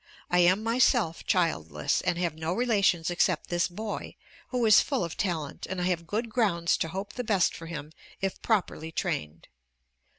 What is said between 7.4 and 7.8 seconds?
for